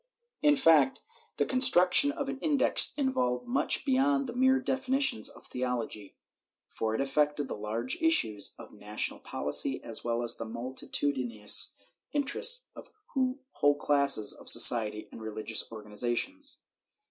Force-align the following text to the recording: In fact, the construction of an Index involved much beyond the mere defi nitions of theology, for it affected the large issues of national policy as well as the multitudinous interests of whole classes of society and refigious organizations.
In 0.41 0.55
fact, 0.55 1.01
the 1.37 1.45
construction 1.45 2.11
of 2.11 2.27
an 2.27 2.39
Index 2.39 2.91
involved 2.97 3.45
much 3.45 3.85
beyond 3.85 4.25
the 4.25 4.33
mere 4.33 4.59
defi 4.59 4.91
nitions 4.93 5.29
of 5.29 5.45
theology, 5.45 6.15
for 6.67 6.95
it 6.95 7.01
affected 7.01 7.47
the 7.47 7.55
large 7.55 8.01
issues 8.01 8.55
of 8.57 8.73
national 8.73 9.19
policy 9.19 9.79
as 9.83 10.03
well 10.03 10.23
as 10.23 10.37
the 10.37 10.45
multitudinous 10.45 11.75
interests 12.13 12.65
of 12.75 12.89
whole 13.53 13.75
classes 13.75 14.33
of 14.33 14.49
society 14.49 15.07
and 15.11 15.21
refigious 15.21 15.71
organizations. 15.71 16.61